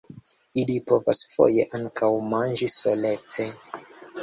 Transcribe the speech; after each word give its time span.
Ili 0.61 0.77
povas 0.91 1.19
foje 1.33 1.67
ankaŭ 1.79 2.11
manĝi 2.33 2.73
solece. 2.79 3.49